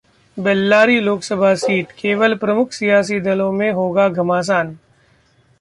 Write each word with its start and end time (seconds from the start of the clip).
Bellary 0.37 0.99
Lok Sabha 0.99 1.53
seat: 1.63 1.91
केवल 1.99 2.35
प्रमुख 2.37 2.71
सियासी 2.71 3.19
दलों 3.21 3.51
में 3.51 3.71
होगा 3.71 4.09
घमासान 4.09 4.77